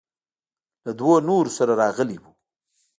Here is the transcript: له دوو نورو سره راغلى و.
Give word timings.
له 0.85 0.91
دوو 0.99 1.15
نورو 1.29 1.51
سره 1.57 1.71
راغلى 1.81 2.17
و. 2.19 2.23